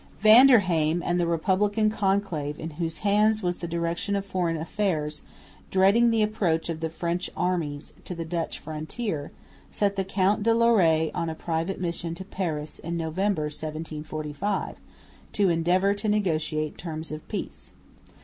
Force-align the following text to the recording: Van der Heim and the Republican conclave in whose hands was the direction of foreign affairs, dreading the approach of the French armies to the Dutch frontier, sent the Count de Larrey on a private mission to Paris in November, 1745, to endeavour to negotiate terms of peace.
Van 0.19 0.47
der 0.47 0.57
Heim 0.61 1.03
and 1.05 1.19
the 1.19 1.27
Republican 1.27 1.91
conclave 1.91 2.59
in 2.59 2.71
whose 2.71 2.97
hands 3.05 3.43
was 3.43 3.57
the 3.57 3.67
direction 3.67 4.15
of 4.15 4.25
foreign 4.25 4.57
affairs, 4.57 5.21
dreading 5.69 6.09
the 6.09 6.23
approach 6.23 6.69
of 6.69 6.79
the 6.79 6.89
French 6.89 7.29
armies 7.37 7.93
to 8.03 8.15
the 8.15 8.25
Dutch 8.25 8.57
frontier, 8.57 9.31
sent 9.69 9.97
the 9.97 10.03
Count 10.03 10.41
de 10.41 10.55
Larrey 10.55 11.11
on 11.13 11.29
a 11.29 11.35
private 11.35 11.79
mission 11.79 12.15
to 12.15 12.25
Paris 12.25 12.79
in 12.79 12.97
November, 12.97 13.43
1745, 13.43 14.77
to 15.33 15.49
endeavour 15.49 15.93
to 15.93 16.09
negotiate 16.09 16.79
terms 16.79 17.11
of 17.11 17.27
peace. 17.27 17.69